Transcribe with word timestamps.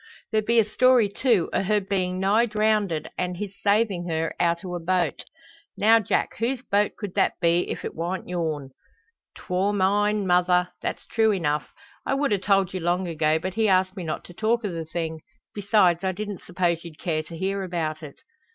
"There 0.31 0.41
be 0.41 0.57
a 0.57 0.65
story, 0.65 1.07
too, 1.09 1.47
o' 1.53 1.61
her 1.61 1.79
bein' 1.79 2.19
nigh 2.19 2.47
drownded 2.47 3.07
an' 3.19 3.35
his 3.35 3.53
saving 3.61 4.07
her 4.09 4.33
out 4.39 4.65
o' 4.65 4.73
a 4.73 4.79
boat. 4.79 5.23
Now, 5.77 5.99
Jack, 5.99 6.37
whose 6.39 6.63
boat 6.63 6.93
could 6.97 7.13
that 7.13 7.33
be 7.39 7.69
if 7.69 7.85
it 7.85 7.93
wa'nt 7.93 8.27
your'n?" 8.27 8.71
"'Twor 9.35 9.73
mine, 9.73 10.25
mother; 10.25 10.69
that's 10.81 11.05
true 11.05 11.31
enough. 11.31 11.71
I 12.03 12.15
would 12.15 12.33
a 12.33 12.39
told 12.39 12.73
you 12.73 12.79
long 12.79 13.07
ago, 13.07 13.37
but 13.37 13.53
he 13.53 13.67
asked 13.67 13.95
me 13.95 14.03
not 14.03 14.23
to 14.23 14.33
talk 14.33 14.65
o' 14.65 14.71
the 14.71 14.85
thing. 14.85 15.21
Besides, 15.53 16.03
I 16.03 16.13
didn't 16.13 16.41
suppose 16.41 16.83
you'd 16.83 16.97
care 16.97 17.21
to 17.21 17.37
hear 17.37 17.61
about 17.61 18.01
it." 18.01 18.21